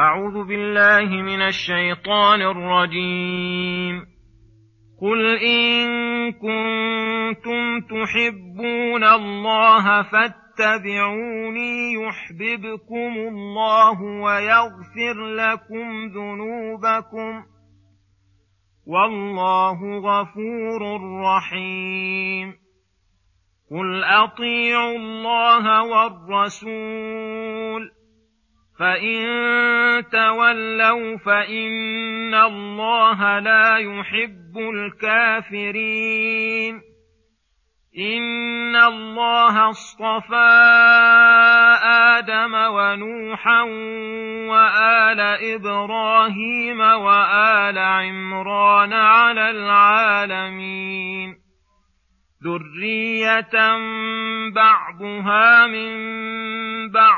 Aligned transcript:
أعوذ 0.00 0.44
بالله 0.44 1.22
من 1.22 1.42
الشيطان 1.42 2.42
الرجيم. 2.42 4.06
قل 5.00 5.38
إن 5.38 6.32
كنتم 6.32 7.80
تحبون 7.80 9.04
الله 9.04 10.02
فاتبعوني 10.02 11.92
يحببكم 11.92 13.12
الله 13.28 14.02
ويغفر 14.02 15.26
لكم 15.26 16.06
ذنوبكم 16.06 17.44
والله 18.86 19.98
غفور 19.98 21.00
رحيم. 21.22 22.54
قل 23.70 24.04
أطيعوا 24.04 24.96
الله 24.96 25.82
والرسول 25.82 27.18
فان 28.78 30.04
تولوا 30.12 31.16
فان 31.16 32.34
الله 32.34 33.38
لا 33.38 33.76
يحب 33.76 34.58
الكافرين 34.74 36.18
ان 37.98 38.76
الله 38.76 39.70
اصطفى 39.70 40.50
آدم 41.84 42.54
ونوحا 42.54 43.62
وال 44.50 45.20
إبراهيم 45.54 46.80
وال 46.80 47.78
عمران 47.78 48.92
على 48.92 49.50
العالمين 49.50 51.34
ذريه 52.44 53.76
بعضها 54.54 55.66
من 55.66 55.98
بعض 56.90 57.17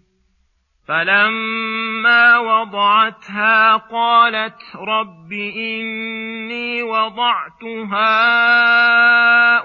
فلما 0.87 2.37
وضعتها 2.37 3.77
قالت 3.77 4.75
رب 4.75 5.31
اني 5.31 6.83
وضعتها 6.83 8.05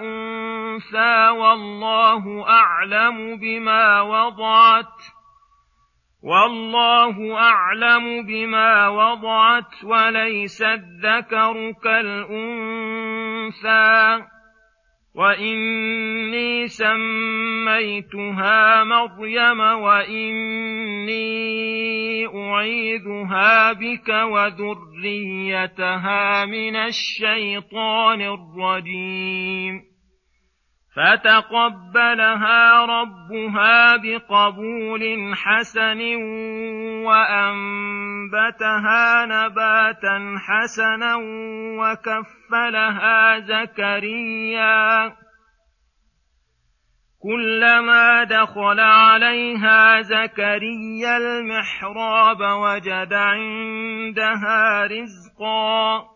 انثى 0.00 1.28
والله 1.28 2.48
اعلم 2.48 3.36
بما 3.36 4.00
وضعت 4.00 5.16
والله 6.22 7.38
اعلم 7.38 8.26
بما 8.26 8.88
وضعت 8.88 9.84
وليس 9.84 10.62
الذكر 10.62 11.72
كالانثى 11.84 13.16
واني 15.16 16.68
سميتها 16.68 18.14
مريم 18.84 19.60
واني 19.60 21.16
اعيذها 22.26 23.72
بك 23.72 24.08
وذريتها 24.32 25.64
من 26.44 26.76
الشيطان 26.76 28.20
الرجيم 28.20 29.95
فتقبلها 30.96 32.84
ربها 32.84 33.96
بقبول 33.96 35.34
حسن 35.34 36.00
وأنبتها 37.06 38.46
نباتا 39.26 40.36
حسنا 40.38 41.14
وكفلها 41.80 43.38
زكريا. 43.38 45.12
كلما 47.22 48.24
دخل 48.24 48.80
عليها 48.80 50.00
زكريا 50.00 51.16
المحراب 51.16 52.40
وجد 52.40 53.12
عندها 53.12 54.86
رزقا. 54.86 56.15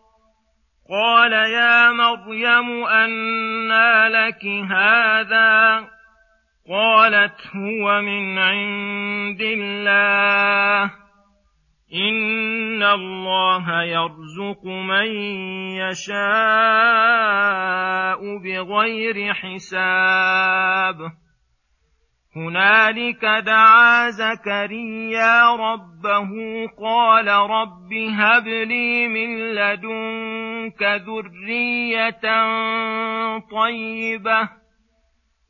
قال 0.91 1.33
يا 1.33 1.91
مريم 1.91 2.85
انى 2.85 4.09
لك 4.09 4.45
هذا 4.71 5.87
قالت 6.69 7.47
هو 7.55 8.01
من 8.01 8.37
عند 8.37 9.41
الله 9.41 10.91
إن 11.93 12.83
الله 12.83 13.83
يرزق 13.83 14.65
من 14.65 15.05
يشاء 15.79 16.21
بغير 18.37 19.33
حساب 19.33 21.11
هنالك 22.35 23.25
دعا 23.25 24.09
زكريا 24.09 25.55
ربه 25.55 26.29
قال 26.81 27.27
رب 27.27 27.93
هب 27.93 28.47
لي 28.47 29.07
من 29.07 29.55
لدنك 29.55 30.83
ذريه 30.83 32.21
طيبه 33.51 34.49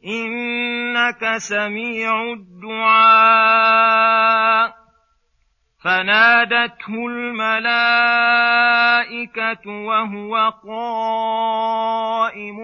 انك 0.05 1.37
سميع 1.37 2.23
الدعاء 2.33 3.61
فنادته 5.83 7.07
الملائكة 7.07 7.61
وهو 9.67 10.53
قائم 10.67 12.59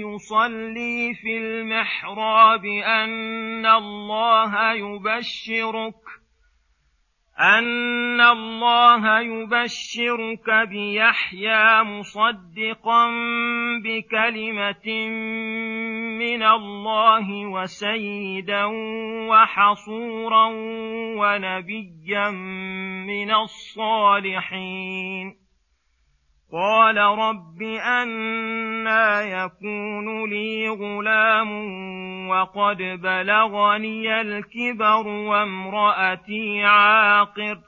يصلي 0.00 1.14
في 1.14 1.38
المحراب 1.38 2.64
أن 2.64 3.66
الله 3.66 4.72
يبشرك 4.72 5.94
أن 7.40 8.20
الله 8.20 9.20
يبشرك 9.20 10.68
بيحيى 10.68 11.82
مصدقا 11.82 13.10
بكلمة 13.84 14.86
من 16.20 16.42
الله 16.42 17.46
وسيدا 17.46 18.64
وحصورا 19.30 20.46
ونبيا 21.16 22.30
من 23.06 23.34
الصالحين. 23.34 25.36
قال 26.52 26.96
رب 26.96 27.62
أنا 28.02 29.22
يكون 29.22 30.30
لي 30.30 30.68
غلام 30.68 31.50
وقد 32.28 32.76
بلغني 32.76 34.20
الكبر 34.20 35.08
وامرأتي 35.08 36.64
عاقر. 36.64 37.58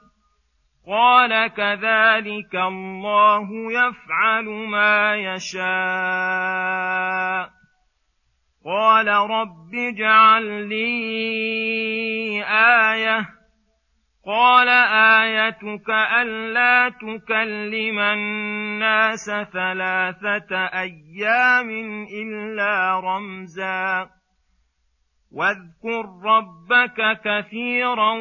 قال 0.87 1.47
كذلك 1.47 2.55
الله 2.55 3.49
يفعل 3.71 4.45
ما 4.45 5.15
يشاء. 5.15 5.63
قال 8.65 9.07
رب 9.07 9.75
اجعل 9.75 10.69
لي 10.69 12.43
آية. 12.91 13.29
قال 14.25 14.69
آيتك 15.19 15.89
ألا 16.21 16.89
تكلم 16.89 17.99
الناس 17.99 19.25
ثلاثة 19.53 20.55
أيام 20.55 21.69
إلا 22.21 22.99
رمزا. 22.99 24.09
واذكر 25.31 26.05
ربك 26.25 27.21
كثيرا 27.25 28.13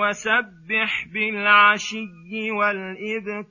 وسبح 0.00 1.06
بالعشي 1.14 2.50
والإذكار 2.50 3.50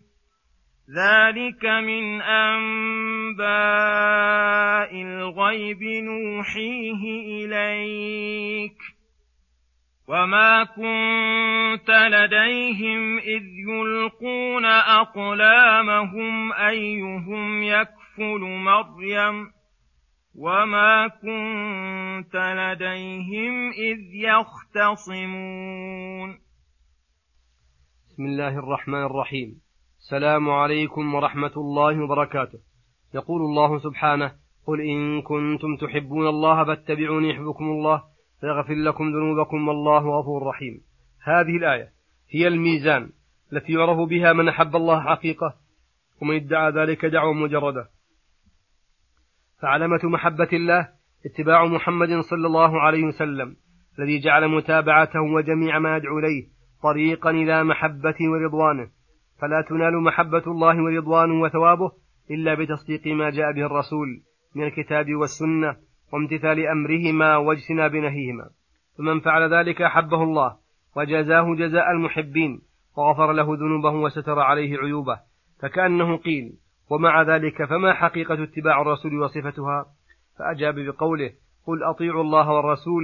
ذلك 0.89 1.65
من 1.65 2.21
أنباء 2.21 3.41
الغيب 5.01 5.83
نوحيه 5.83 7.03
إليك 7.45 8.77
وما 10.07 10.63
كنت 10.63 11.89
لديهم 11.89 13.17
إذ 13.17 13.43
يلقون 13.69 14.65
أقلامهم 14.65 16.53
أيهم 16.53 17.63
يكفل 17.63 18.39
مريم 18.41 19.51
وما 20.35 21.07
كنت 21.07 22.35
لديهم 22.35 23.71
إذ 23.71 23.99
يختصمون 24.13 25.59
بسم 28.09 28.25
الله 28.25 28.59
الرحمن 28.59 29.03
الرحيم 29.05 29.61
السلام 30.11 30.49
عليكم 30.49 31.15
ورحمة 31.15 31.51
الله 31.57 32.03
وبركاته. 32.03 32.59
يقول 33.13 33.41
الله 33.41 33.79
سبحانه 33.79 34.31
قل 34.67 34.81
إن 34.81 35.21
كنتم 35.21 35.75
تحبون 35.75 36.27
الله 36.27 36.65
فاتبعوني 36.65 37.29
يحبكم 37.29 37.65
الله 37.65 38.03
فيغفر 38.41 38.73
لكم 38.73 39.03
ذنوبكم 39.09 39.67
والله 39.67 40.19
غفور 40.19 40.47
رحيم. 40.47 40.81
هذه 41.23 41.57
الآية 41.57 41.89
هي 42.29 42.47
الميزان 42.47 43.09
التي 43.53 43.73
يعرف 43.73 44.09
بها 44.09 44.33
من 44.33 44.47
أحب 44.47 44.75
الله 44.75 45.01
حقيقة 45.01 45.55
ومن 46.21 46.35
ادعى 46.35 46.71
ذلك 46.71 47.05
دعوة 47.05 47.33
مجردة. 47.33 47.89
فعلامة 49.61 49.99
محبة 50.03 50.49
الله 50.53 50.89
اتباع 51.25 51.65
محمد 51.65 52.09
صلى 52.09 52.47
الله 52.47 52.81
عليه 52.81 53.03
وسلم 53.03 53.55
الذي 53.99 54.19
جعل 54.19 54.47
متابعته 54.47 55.21
وجميع 55.21 55.79
ما 55.79 55.97
يدعو 55.97 56.19
إليه 56.19 56.47
طريقا 56.83 57.29
إلى 57.29 57.63
محبته 57.63 58.31
ورضوانه. 58.31 59.00
فلا 59.41 59.61
تنال 59.61 60.03
محبة 60.03 60.43
الله 60.47 60.83
ورضوانه 60.83 61.41
وثوابه 61.41 61.91
إلا 62.31 62.53
بتصديق 62.53 63.07
ما 63.07 63.29
جاء 63.29 63.51
به 63.51 63.65
الرسول 63.65 64.07
من 64.55 64.63
الكتاب 64.63 65.15
والسنة 65.15 65.75
وامتثال 66.13 66.67
أمرهما 66.67 67.37
واجتناب 67.37 67.95
نهيهما. 67.95 68.49
فمن 68.97 69.19
فعل 69.19 69.53
ذلك 69.53 69.81
أحبه 69.81 70.23
الله 70.23 70.57
وجزاه 70.95 71.55
جزاء 71.55 71.91
المحبين 71.91 72.61
وغفر 72.97 73.31
له 73.31 73.55
ذنوبه 73.55 73.91
وستر 73.91 74.39
عليه 74.39 74.77
عيوبه. 74.77 75.19
فكأنه 75.61 76.17
قيل 76.17 76.53
ومع 76.91 77.21
ذلك 77.21 77.65
فما 77.65 77.93
حقيقة 77.93 78.43
اتباع 78.43 78.81
الرسول 78.81 79.21
وصفتها؟ 79.21 79.85
فأجاب 80.39 80.79
بقوله 80.79 81.31
قل 81.67 81.83
أطيعوا 81.83 82.23
الله 82.23 82.49
والرسول 82.49 83.03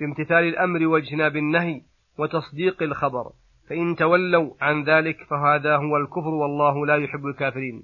بامتثال 0.00 0.44
الأمر 0.44 0.86
واجتناب 0.86 1.36
النهي 1.36 1.82
وتصديق 2.18 2.82
الخبر. 2.82 3.32
فإن 3.68 3.96
تولوا 3.96 4.54
عن 4.60 4.84
ذلك 4.84 5.16
فهذا 5.30 5.76
هو 5.76 5.96
الكفر 5.96 6.28
والله 6.28 6.86
لا 6.86 6.96
يحب 6.96 7.26
الكافرين. 7.26 7.82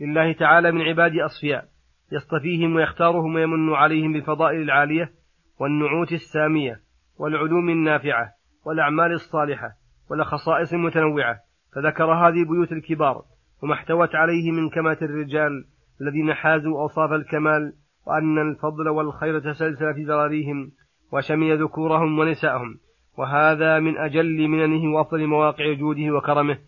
لله 0.00 0.32
تعالى 0.32 0.72
من 0.72 0.82
عباد 0.82 1.12
أصفياء 1.16 1.68
يصطفيهم 2.12 2.76
ويختارهم 2.76 3.34
ويمن 3.34 3.72
عليهم 3.74 4.12
بالفضائل 4.12 4.62
العالية 4.62 5.12
والنعوت 5.60 6.12
السامية 6.12 6.80
والعلوم 7.18 7.68
النافعة 7.68 8.28
والأعمال 8.66 9.12
الصالحة 9.12 9.68
والخصائص 10.10 10.72
المتنوعة. 10.72 11.40
فذكر 11.74 12.12
هذه 12.14 12.44
بيوت 12.44 12.72
الكبار 12.72 13.22
وما 13.62 13.74
احتوت 13.74 14.14
عليه 14.14 14.52
من 14.52 14.70
كمة 14.70 14.98
الرجال 15.02 15.64
الذين 16.00 16.34
حازوا 16.34 16.80
أوصاف 16.80 17.12
الكمال 17.12 17.72
وأن 18.06 18.38
الفضل 18.38 18.88
والخير 18.88 19.38
تسلسل 19.38 19.94
في 19.94 20.04
ذراريهم 20.04 20.72
وشمل 21.12 21.62
ذكورهم 21.62 22.18
ونساءهم. 22.18 22.80
وهذا 23.18 23.78
من 23.78 23.98
أجل 23.98 24.48
مننه 24.48 24.94
وأفضل 24.94 25.26
مواقع 25.26 25.72
جوده 25.72 26.10
وكرمه. 26.10 26.58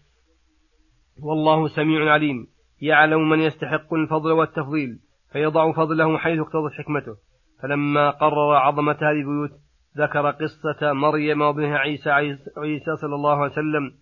والله 1.23 1.69
سميع 1.69 2.12
عليم. 2.12 2.47
يعلم 2.81 3.29
من 3.29 3.41
يستحق 3.41 3.94
الفضل 3.94 4.33
والتفضيل 4.33 4.99
فيضع 5.33 5.73
فضله 5.73 6.19
حيث 6.19 6.41
اقتضت 6.41 6.73
حكمته. 6.73 7.17
فلما 7.62 8.11
قرر 8.11 8.55
عظمة 8.55 8.93
هذه 8.93 9.21
البيوت 9.21 9.50
ذكر 9.99 10.31
قصة 10.31 10.93
مريم 10.93 11.41
وابنها 11.41 11.79
عيسى 11.79 12.11
عيسى 12.56 12.97
صلى 13.00 13.15
الله 13.15 13.37
عليه 13.37 13.53
وسلم. 13.53 13.93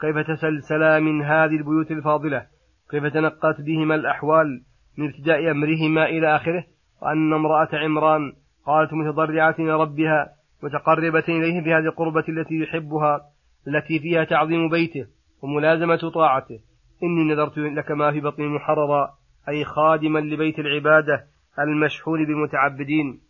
كيف 0.00 0.16
تسلسلا 0.18 1.00
من 1.00 1.22
هذه 1.22 1.56
البيوت 1.56 1.90
الفاضلة؟ 1.90 2.46
كيف 2.90 3.04
تنقت 3.04 3.60
بهما 3.60 3.94
الأحوال 3.94 4.62
من 4.98 5.08
ابتداء 5.08 5.50
أمرهما 5.50 6.04
إلى 6.06 6.36
آخره؟ 6.36 6.64
وأن 7.02 7.32
امرأة 7.32 7.68
عمران 7.72 8.32
قالت 8.66 8.92
متضرعة 8.92 9.56
ربها 9.58 10.28
متقربة 10.62 11.24
إليه 11.28 11.60
بهذه 11.60 11.84
القربة 11.84 12.24
التي 12.28 12.54
يحبها 12.54 13.20
التي 13.68 13.98
فيها 13.98 14.24
تعظيم 14.24 14.68
بيته 14.68 15.06
وملازمة 15.42 16.10
طاعته. 16.14 16.60
إني 17.02 17.24
نذرت 17.24 17.58
لك 17.58 17.90
ما 17.90 18.12
في 18.12 18.20
بطني 18.20 18.48
محررا 18.48 19.10
أي 19.48 19.64
خادما 19.64 20.18
لبيت 20.18 20.58
العبادة 20.58 21.26
المشحون 21.58 22.24
بالمتعبدين 22.26 23.20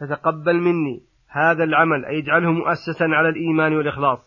فتقبل 0.00 0.60
مني 0.60 1.02
هذا 1.28 1.64
العمل 1.64 2.04
أي 2.04 2.18
اجعله 2.18 2.52
مؤسسا 2.52 3.04
على 3.04 3.28
الإيمان 3.28 3.76
والإخلاص 3.76 4.18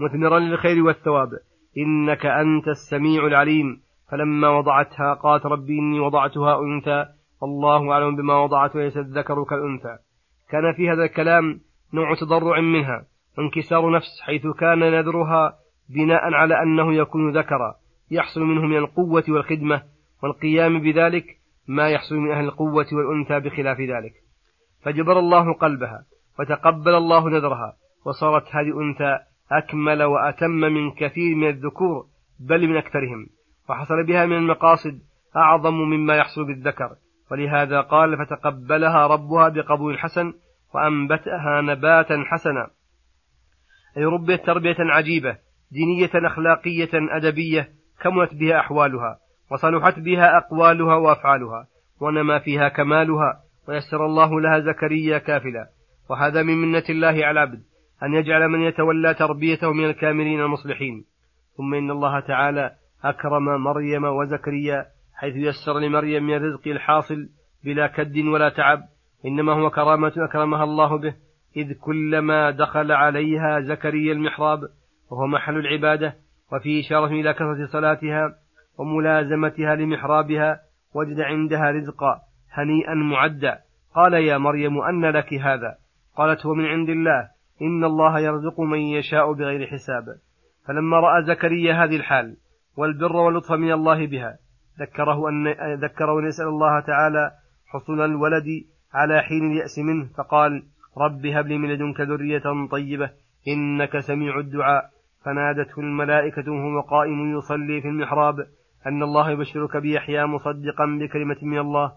مثمرا 0.00 0.38
للخير 0.38 0.84
والثواب. 0.84 1.28
إنك 1.78 2.26
أنت 2.26 2.68
السميع 2.68 3.26
العليم. 3.26 3.80
فلما 4.10 4.48
وضعتها 4.48 5.14
قالت 5.14 5.46
ربي 5.46 5.78
إني 5.78 6.00
وضعتها 6.00 6.60
أنثى. 6.62 7.06
والله 7.40 7.92
أعلم 7.92 8.16
بما 8.16 8.44
وضعت 8.44 8.76
وليس 8.76 8.96
الذكر 8.96 9.44
كالأنثى. 9.44 9.98
كان 10.50 10.72
في 10.76 10.90
هذا 10.90 11.04
الكلام 11.04 11.60
نوع 11.94 12.14
تضرع 12.14 12.60
منها 12.60 13.06
وانكسار 13.38 13.90
نفس 13.90 14.20
حيث 14.22 14.46
كان 14.46 14.78
نذرها 14.78 15.58
بناء 15.88 16.34
على 16.34 16.62
أنه 16.62 16.94
يكون 16.94 17.38
ذكرا 17.38 17.74
يحصل 18.10 18.40
منه 18.40 18.66
من 18.66 18.76
القوة 18.76 19.24
والخدمة 19.28 19.82
والقيام 20.22 20.80
بذلك 20.80 21.38
ما 21.68 21.88
يحصل 21.88 22.16
من 22.16 22.30
أهل 22.30 22.44
القوة 22.44 22.86
والأنثى 22.92 23.40
بخلاف 23.40 23.80
ذلك. 23.80 24.12
فجبر 24.82 25.18
الله 25.18 25.52
قلبها 25.52 26.04
وتقبل 26.40 26.94
الله 26.94 27.28
نذرها 27.28 27.76
وصارت 28.06 28.44
هذه 28.50 28.80
أنثى 28.80 29.18
أكمل 29.52 30.02
وأتم 30.02 30.50
من 30.50 30.90
كثير 30.90 31.36
من 31.36 31.48
الذكور 31.48 32.06
بل 32.40 32.68
من 32.68 32.76
أكثرهم 32.76 33.26
وحصل 33.68 34.04
بها 34.06 34.26
من 34.26 34.36
المقاصد 34.36 34.98
أعظم 35.36 35.74
مما 35.74 36.16
يحصل 36.16 36.44
بالذكر. 36.44 36.90
ولهذا 37.30 37.80
قال 37.80 38.26
فتقبلها 38.26 39.06
ربها 39.06 39.48
بقبول 39.48 39.98
حسن 39.98 40.34
وأنبتها 40.74 41.60
نباتا 41.60 42.24
حسنا. 42.26 42.70
أي 43.96 44.04
ربيت 44.04 44.46
تربية 44.46 44.76
عجيبة 44.78 45.38
دينية 45.70 46.10
أخلاقية 46.14 46.90
أدبية 46.94 47.68
كملت 48.00 48.34
بها 48.34 48.60
أحوالها 48.60 49.18
وصلحت 49.50 49.98
بها 49.98 50.36
أقوالها 50.36 50.94
وأفعالها 50.94 51.66
ونما 52.00 52.38
فيها 52.38 52.68
كمالها 52.68 53.40
ويسر 53.68 54.06
الله 54.06 54.40
لها 54.40 54.58
زكريا 54.60 55.18
كافلا. 55.18 55.68
وهذا 56.10 56.42
من 56.42 56.54
منة 56.54 56.84
الله 56.90 57.08
على 57.08 57.30
العبد 57.30 57.62
أن 58.02 58.14
يجعل 58.14 58.48
من 58.48 58.60
يتولى 58.60 59.14
تربيته 59.14 59.72
من 59.72 59.84
الكاملين 59.84 60.40
المصلحين. 60.40 61.04
ثم 61.56 61.74
إن 61.74 61.90
الله 61.90 62.20
تعالى 62.20 62.70
أكرم 63.04 63.44
مريم 63.44 64.04
وزكريا 64.04 64.86
حيث 65.14 65.36
يسر 65.36 65.78
لمريم 65.78 66.26
من 66.26 66.34
الرزق 66.34 66.68
الحاصل 66.68 67.28
بلا 67.64 67.86
كد 67.86 68.18
ولا 68.18 68.48
تعب 68.48 68.80
إنما 69.26 69.52
هو 69.52 69.70
كرامة 69.70 70.12
أكرمها 70.16 70.64
الله 70.64 70.98
به 70.98 71.14
إذ 71.56 71.72
كلما 71.72 72.50
دخل 72.50 72.92
عليها 72.92 73.60
زكريا 73.60 74.12
المحراب 74.12 74.60
وهو 75.10 75.26
محل 75.26 75.56
العبادة 75.56 76.14
وفيه 76.52 76.80
إشارة 76.86 77.06
إلى 77.06 77.32
كثرة 77.32 77.66
صلاتها 77.66 78.34
وملازمتها 78.78 79.74
لمحرابها 79.74 80.60
وجد 80.94 81.20
عندها 81.20 81.70
رزقا 81.70 82.20
هنيئا 82.52 82.94
معدا. 82.94 83.58
قال 83.94 84.14
يا 84.14 84.38
مريم 84.38 84.80
أن 84.80 85.04
لك 85.04 85.34
هذا؟ 85.34 85.78
قالت 86.16 86.46
هو 86.46 86.54
من 86.54 86.64
عند 86.64 86.88
الله 86.88 87.28
إن 87.62 87.84
الله 87.84 88.20
يرزق 88.20 88.60
من 88.60 88.78
يشاء 88.78 89.32
بغير 89.32 89.66
حساب. 89.66 90.04
فلما 90.66 91.00
رأى 91.00 91.24
زكريا 91.24 91.84
هذه 91.84 91.96
الحال 91.96 92.36
والبر 92.76 93.16
واللطف 93.16 93.52
من 93.52 93.72
الله 93.72 94.06
بها 94.06 94.38
ذكره 94.80 95.28
أن 95.28 95.48
ذكره 95.74 96.18
أن 96.18 96.26
يسأل 96.26 96.46
الله 96.46 96.80
تعالى 96.80 97.30
حصول 97.66 98.00
الولد 98.00 98.44
على 98.94 99.22
حين 99.22 99.50
اليأس 99.50 99.78
منه 99.78 100.08
فقال 100.18 100.62
رب 100.98 101.26
هب 101.26 101.46
لي 101.46 101.58
من 101.58 101.68
لدنك 101.68 102.00
ذرية 102.00 102.42
طيبة 102.70 103.10
إنك 103.48 103.98
سميع 103.98 104.38
الدعاء. 104.38 104.90
فنادته 105.24 105.80
الملائكة 105.80 106.52
وهو 106.52 106.80
قائم 106.80 107.38
يصلي 107.38 107.80
في 107.80 107.88
المحراب 107.88 108.34
أن 108.86 109.02
الله 109.02 109.30
يبشرك 109.30 109.76
بيحيى 109.76 110.24
مصدقا 110.26 110.86
بكلمة 111.00 111.36
من 111.42 111.58
الله 111.58 111.92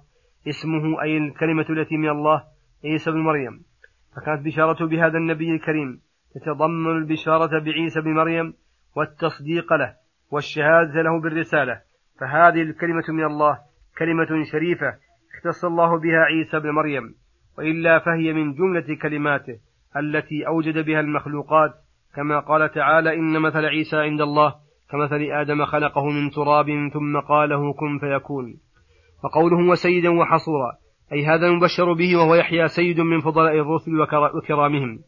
اسمه 0.48 1.02
أي 1.02 1.18
الكلمة 1.18 1.66
التي 1.70 1.98
من 1.98 2.10
الله 2.10 2.44
عيسى 2.86 3.12
بن 3.12 3.20
مريم. 3.20 3.62
فكانت 4.16 4.46
بشارته 4.46 4.88
بهذا 4.88 5.18
النبي 5.18 5.52
الكريم 5.52 6.02
تتضمن 6.36 6.98
البشارة 6.98 7.60
بعيسى 7.60 8.02
بن 8.02 8.14
مريم 8.14 8.54
والتصديق 8.96 9.74
له 9.74 9.96
والشهادة 10.32 11.02
له 11.02 11.22
بالرسالة 11.22 11.82
فهذه 12.20 12.62
الكلمة 12.62 13.04
من 13.10 13.26
الله 13.26 13.60
كلمة 13.98 14.44
شريفة 14.52 14.94
اختص 15.46 15.66
الله 15.66 16.00
بها 16.00 16.20
عيسى 16.20 16.60
بن 16.60 16.70
مريم 16.70 17.04
وإلا 17.58 18.00
فهي 18.00 18.34
من 18.34 18.54
جملة 18.54 18.96
كلماته 19.02 19.58
التي 19.98 20.48
أوجد 20.48 20.86
بها 20.86 21.00
المخلوقات 21.00 21.72
كما 22.16 22.40
قال 22.40 22.72
تعالى 22.72 23.14
إن 23.14 23.42
مثل 23.42 23.66
عيسى 23.66 23.98
عند 23.98 24.22
الله 24.22 24.56
كمثل 24.92 25.22
آدم 25.32 25.66
خلقه 25.66 26.06
من 26.06 26.30
تراب 26.30 26.66
ثم 26.94 27.20
قال 27.20 27.50
له 27.50 27.74
كن 27.74 28.00
فيكون 28.00 28.58
وقوله 29.24 29.70
وسيدا 29.70 30.10
وحصورا 30.10 30.72
أي 31.14 31.26
هذا 31.26 31.48
المبشر 31.48 31.94
به 31.94 32.18
وهو 32.18 32.36
يحيى 32.36 32.68
سيد 32.68 33.00
من 33.00 33.22
فضلاء 33.22 33.60
الرسل 33.60 33.92
وكرامهم. 34.36 35.00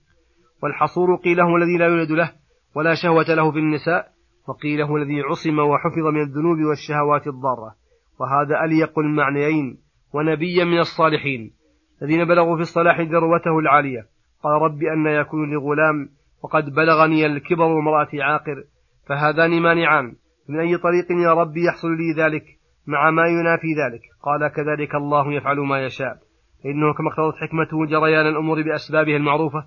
والحصور 0.63 1.15
قيل 1.15 1.41
هو 1.41 1.57
الذي 1.57 1.77
لا 1.77 1.85
يولد 1.85 2.11
له 2.11 2.31
ولا 2.75 2.93
شهوة 3.03 3.35
له 3.35 3.51
في 3.51 3.59
النساء 3.59 4.07
وقيل 4.47 4.81
هو 4.81 4.97
الذي 4.97 5.21
عصم 5.21 5.59
وحفظ 5.59 6.05
من 6.13 6.21
الذنوب 6.21 6.57
والشهوات 6.57 7.27
الضارة. 7.27 7.75
وهذا 8.19 8.65
أليق 8.65 8.99
المعنيين. 8.99 9.82
ونبيا 10.13 10.63
من 10.63 10.79
الصالحين 10.79 11.53
الذين 12.01 12.25
بلغوا 12.25 12.55
في 12.55 12.61
الصلاح 12.61 12.99
ذروته 12.99 13.59
العالية. 13.59 14.05
قال 14.43 14.61
رب 14.61 14.83
أن 14.83 15.05
يكون 15.07 15.49
لي 15.49 15.55
غلام 15.55 16.09
وقد 16.43 16.69
بلغني 16.69 17.25
الكبر 17.25 17.63
وامرأتي 17.63 18.21
عاقر 18.21 18.63
فهذان 19.07 19.61
مانعان 19.61 20.15
من 20.49 20.59
أي 20.59 20.77
طريق 20.77 21.11
يا 21.11 21.33
رب 21.33 21.57
يحصل 21.57 21.87
لي 21.87 22.23
ذلك؟ 22.23 22.43
مع 22.87 23.11
ما 23.11 23.27
ينافي 23.27 23.67
ذلك. 23.67 24.01
قال 24.23 24.47
كذلك 24.47 24.95
الله 24.95 25.33
يفعل 25.33 25.57
ما 25.57 25.85
يشاء. 25.85 26.17
فإنه 26.63 26.93
كما 26.93 27.09
اقتضت 27.09 27.35
حكمته 27.35 27.85
جريان 27.85 28.27
الأمور 28.27 28.61
بأسبابها 28.61 29.17
المعروفة 29.17 29.65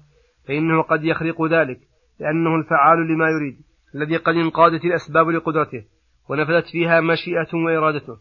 فإنه 0.48 0.82
قد 0.82 1.04
يخرق 1.04 1.42
ذلك 1.42 1.80
لأنه 2.20 2.56
الفعال 2.56 2.98
لما 2.98 3.26
يريد 3.30 3.56
الذي 3.94 4.16
قد 4.16 4.34
انقادت 4.34 4.84
الأسباب 4.84 5.28
لقدرته 5.28 5.84
ونفذت 6.28 6.66
فيها 6.72 7.00
مشيئة 7.00 7.56
وإرادته. 7.64 8.16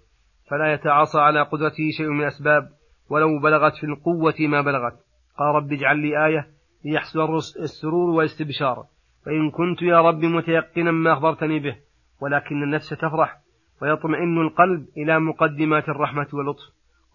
فلا 0.49 0.73
يتعاصى 0.73 1.19
على 1.19 1.41
قدرته 1.41 1.89
شيء 1.97 2.09
من 2.09 2.21
الأسباب 2.21 2.69
ولو 3.09 3.39
بلغت 3.39 3.75
في 3.75 3.83
القوة 3.83 4.33
ما 4.39 4.61
بلغت. 4.61 4.93
قال 5.37 5.55
رب 5.55 5.73
اجعل 5.73 5.97
لي 5.97 6.25
آية 6.25 6.47
ليحصل 6.85 7.35
السرور 7.35 8.09
والاستبشار. 8.09 8.85
فإن 9.25 9.51
كنت 9.51 9.81
يا 9.81 10.01
رب 10.01 10.25
متيقنا 10.25 10.91
ما 10.91 11.13
أخبرتني 11.13 11.59
به 11.59 11.75
ولكن 12.21 12.63
النفس 12.63 12.89
تفرح 12.89 13.37
ويطمئن 13.81 14.41
القلب 14.41 14.85
إلى 14.97 15.19
مقدمات 15.19 15.89
الرحمة 15.89 16.27
واللطف. 16.33 16.63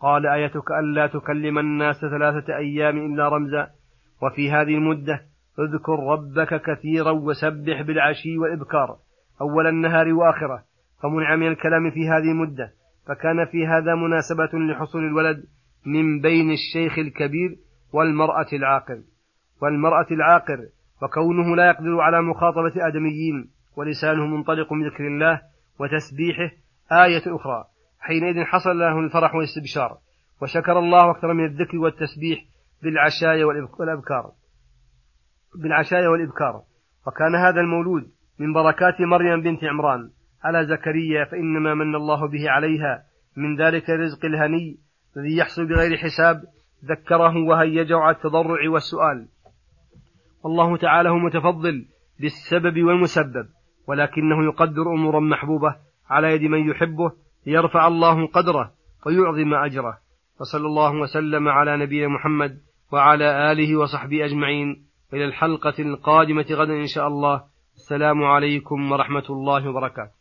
قال 0.00 0.26
آيتك 0.26 0.70
ألا 0.70 1.06
تكلم 1.06 1.58
الناس 1.58 2.00
ثلاثة 2.00 2.56
أيام 2.56 2.98
إلا 2.98 3.28
رمزا. 3.28 3.70
وفي 4.22 4.50
هذه 4.50 4.74
المدة 4.74 5.20
اذكر 5.58 5.98
ربك 6.12 6.62
كثيرا 6.62 7.10
وسبح 7.10 7.82
بالعشي 7.82 8.38
والإبكار. 8.38 8.96
أول 9.40 9.66
النهار 9.66 10.12
وآخره. 10.12 10.62
فمنع 11.02 11.36
من 11.36 11.46
الكلام 11.46 11.90
في 11.90 12.08
هذه 12.08 12.30
المدة. 12.32 12.79
فكان 13.06 13.44
في 13.44 13.66
هذا 13.66 13.94
مناسبة 13.94 14.58
لحصول 14.58 15.04
الولد 15.04 15.44
من 15.86 16.20
بين 16.20 16.50
الشيخ 16.50 16.98
الكبير 16.98 17.56
والمرأة 17.92 18.46
العاقر. 18.52 19.02
والمرأة 19.62 20.06
العاقر 20.10 20.58
وكونه 21.02 21.56
لا 21.56 21.66
يقدر 21.66 22.00
على 22.00 22.22
مخاطبة 22.22 22.86
آدميين 22.88 23.50
ولسانه 23.76 24.26
منطلق 24.26 24.72
من 24.72 24.86
ذكر 24.86 25.06
الله 25.06 25.40
وتسبيحه 25.78 26.50
آية 27.04 27.36
أخرى. 27.36 27.64
حينئذ 28.00 28.44
حصل 28.44 28.78
له 28.78 28.98
الفرح 29.00 29.34
والاستبشار 29.34 29.98
وشكر 30.42 30.78
الله 30.78 31.10
أكثر 31.10 31.32
من 31.32 31.44
الذكر 31.44 31.78
والتسبيح 31.78 32.44
بالعشايا 32.82 33.44
والأبكار. 33.78 34.32
بالعشايا 35.62 36.08
والإبكار. 36.08 36.62
وكان 37.06 37.34
هذا 37.34 37.60
المولود 37.60 38.10
من 38.38 38.52
بركات 38.52 39.00
مريم 39.00 39.42
بنت 39.42 39.64
عمران. 39.64 40.10
على 40.44 40.66
زكريا 40.66 41.24
فإنما 41.24 41.74
من 41.74 41.94
الله 41.94 42.28
به 42.28 42.50
عليها. 42.50 43.02
من 43.36 43.56
ذلك 43.56 43.90
الرزق 43.90 44.24
الهني 44.24 44.76
الذي 45.16 45.36
يحصل 45.36 45.66
بغير 45.66 45.96
حساب 45.96 46.42
ذكره 46.84 47.36
وهيجه 47.44 47.98
على 47.98 48.16
التضرع 48.16 48.68
والسؤال. 48.68 49.28
والله 50.44 50.76
تعالى 50.76 51.08
هو 51.08 51.18
متفضل 51.18 51.84
بالسبب 52.20 52.82
والمسبب 52.82 53.46
ولكنه 53.86 54.44
يقدر 54.44 54.82
أمورا 54.82 55.20
محبوبة 55.20 55.76
على 56.10 56.34
يد 56.34 56.42
من 56.42 56.70
يحبه 56.70 57.12
ليرفع 57.46 57.86
الله 57.86 58.26
قدره 58.26 58.72
ويعظم 59.06 59.54
أجره. 59.54 59.98
وصلى 60.40 60.66
الله 60.66 60.94
وسلم 60.94 61.48
على 61.48 61.76
نبينا 61.76 62.08
محمد 62.08 62.60
وعلى 62.92 63.52
آله 63.52 63.76
وصحبه 63.76 64.24
أجمعين. 64.24 64.86
إلى 65.14 65.24
الحلقة 65.24 65.74
القادمة 65.78 66.46
غدا 66.50 66.72
إن 66.72 66.86
شاء 66.86 67.08
الله. 67.08 67.42
السلام 67.74 68.24
عليكم 68.24 68.92
ورحمة 68.92 69.24
الله 69.30 69.68
وبركاته. 69.68 70.19